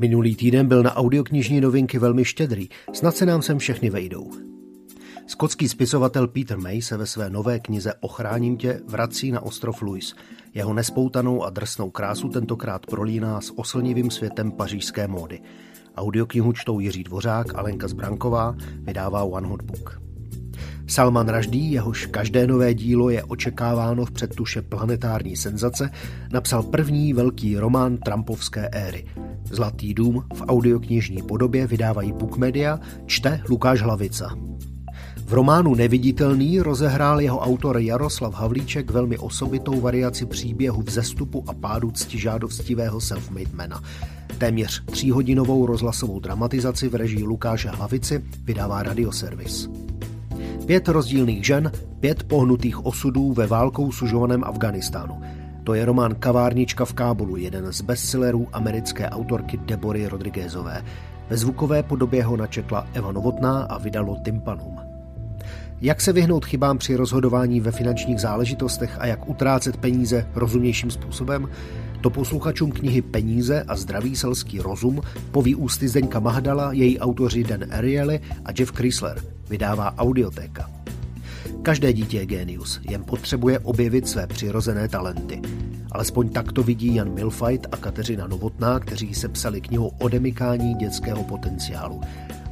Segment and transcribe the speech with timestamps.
[0.00, 4.30] Minulý týden byl na audioknižní novinky velmi štědrý, snad se nám sem všechny vejdou.
[5.26, 10.14] Skotský spisovatel Peter May se ve své nové knize Ochráním tě vrací na ostrov Louis.
[10.54, 15.40] Jeho nespoutanou a drsnou krásu tentokrát prolíná s oslnivým světem pařížské módy.
[15.96, 20.09] Audioknihu čtou Jiří Dvořák a Lenka Zbranková, vydává One Hot Book.
[20.90, 25.90] Salman Rushdie, jehož každé nové dílo je očekáváno v předtuše planetární senzace,
[26.32, 29.04] napsal první velký román Trumpovské éry.
[29.50, 34.36] Zlatý dům v audioknižní podobě vydávají Book Media, čte Lukáš Hlavica.
[35.26, 41.90] V románu Neviditelný rozehrál jeho autor Jaroslav Havlíček velmi osobitou variaci příběhu vzestupu a pádu
[41.90, 43.82] ctižádostivého self-made mana.
[44.38, 49.68] Téměř tříhodinovou rozhlasovou dramatizaci v režii Lukáše Hlavici vydává Radioservis.
[50.70, 55.20] Pět rozdílných žen, pět pohnutých osudů ve válkou sužovaném Afganistánu.
[55.64, 60.84] To je román Kavárnička v Kábulu, jeden z bestsellerů americké autorky Debory Rodriguezové.
[61.30, 64.76] Ve zvukové podobě ho načetla Eva Novotná a vydalo Tympanum.
[65.80, 71.48] Jak se vyhnout chybám při rozhodování ve finančních záležitostech a jak utrácet peníze rozumnějším způsobem?
[72.00, 75.00] To posluchačům knihy Peníze a zdravý selský rozum
[75.30, 79.39] poví ústy Zdeňka Mahdala, její autoři Dan Ariely a Jeff Chrysler.
[79.50, 80.70] Vydává Audiotéka.
[81.62, 85.42] Každé dítě je genius, jen potřebuje objevit své přirozené talenty.
[85.92, 91.24] Alespoň tak to vidí Jan Milfight a Kateřina Novotná, kteří sepsali knihu o demykání dětského
[91.24, 92.00] potenciálu.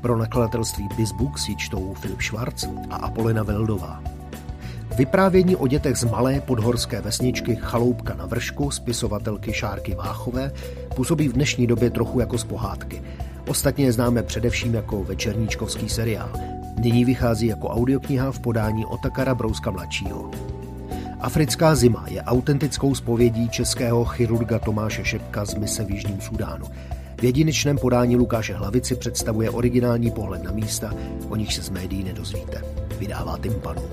[0.00, 4.02] Pro nakladatelství BizBooks ji čtou Filip Schwarz a Apolina Veldová.
[4.96, 10.52] Vyprávění o dětech z malé podhorské vesničky Chaloupka na vršku spisovatelky Šárky Váchové
[10.94, 13.02] působí v dnešní době trochu jako z pohádky.
[13.48, 16.55] Ostatně je známe především jako večerníčkovský seriál.
[16.80, 20.30] Nyní vychází jako audiokniha v podání Otakara Brouska mladšího.
[21.20, 26.66] Africká zima je autentickou zpovědí českého chirurga Tomáše Šepka z mise v Jižním Sudánu.
[27.20, 30.92] V jedinečném podání Lukáše Hlavici představuje originální pohled na místa,
[31.28, 32.62] o nich se z médií nedozvíte.
[32.98, 33.90] Vydává Tympanum.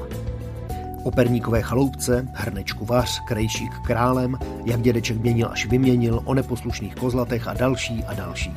[1.04, 7.54] Operníkové chaloupce, hrnečku vař, krejšík králem, jak dědeček měnil až vyměnil, o neposlušných kozlatech a
[7.54, 8.54] další a další.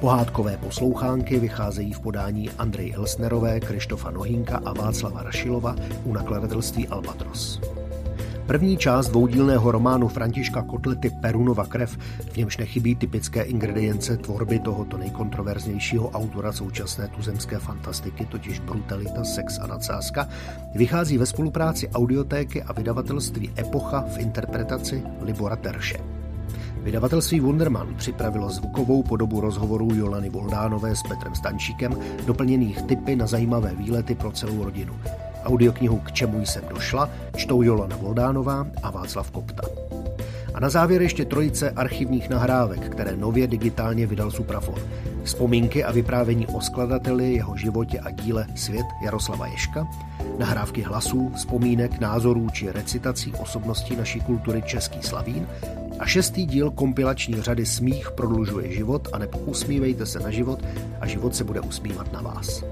[0.00, 7.60] Pohádkové poslouchánky vycházejí v podání Andrej Elsnerové, Krištofa Nohinka a Václava Rašilova u nakladatelství Albatros.
[8.46, 11.96] První část dvoudílného románu Františka Kotlety Perunova krev,
[12.32, 19.58] v němž nechybí typické ingredience tvorby tohoto nejkontroverznějšího autora současné tuzemské fantastiky, totiž brutalita, sex
[19.58, 20.28] a nadsázka,
[20.74, 26.15] vychází ve spolupráci audiotéky a vydavatelství Epocha v interpretaci Libora Terše.
[26.86, 33.74] Vydavatelství Wunderman připravilo zvukovou podobu rozhovorů Jolany Voldánové s Petrem Stančíkem, doplněných typy na zajímavé
[33.74, 34.94] výlety pro celou rodinu.
[35.44, 39.62] Audioknihu K čemu jsem došla čtou Jolana Voldánová a Václav Kopta.
[40.54, 44.78] A na závěr ještě trojice archivních nahrávek, které nově digitálně vydal Suprafon.
[45.24, 49.86] Vzpomínky a vyprávění o skladateli, jeho životě a díle Svět Jaroslava Ješka,
[50.38, 55.46] nahrávky hlasů, vzpomínek, názorů či recitací osobností naší kultury Český Slavín
[55.98, 59.38] a šestý díl kompilační řady Smích prodlužuje život a nebo
[60.06, 60.64] se na život
[61.00, 62.64] a život se bude usmívat na vás.